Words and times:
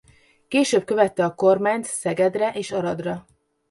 Később 0.47 0.85
követte 0.85 1.25
a 1.25 1.35
kormányt 1.35 1.85
Szegedre 1.85 2.51
és 2.53 2.71
Aradra. 2.71 3.25